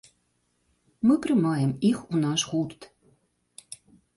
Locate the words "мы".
1.09-1.17